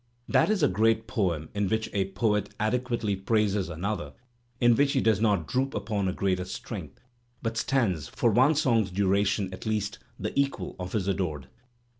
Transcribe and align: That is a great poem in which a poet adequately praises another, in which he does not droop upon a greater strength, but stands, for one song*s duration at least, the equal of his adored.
That 0.27 0.49
is 0.49 0.63
a 0.63 0.67
great 0.67 1.05
poem 1.05 1.49
in 1.53 1.69
which 1.69 1.87
a 1.93 2.09
poet 2.13 2.55
adequately 2.59 3.15
praises 3.15 3.69
another, 3.69 4.13
in 4.59 4.75
which 4.75 4.93
he 4.93 4.99
does 4.99 5.21
not 5.21 5.47
droop 5.47 5.75
upon 5.75 6.07
a 6.07 6.11
greater 6.11 6.43
strength, 6.45 6.99
but 7.43 7.55
stands, 7.55 8.07
for 8.07 8.31
one 8.31 8.55
song*s 8.55 8.89
duration 8.89 9.53
at 9.53 9.67
least, 9.67 9.99
the 10.19 10.33
equal 10.35 10.75
of 10.79 10.93
his 10.93 11.07
adored. 11.07 11.49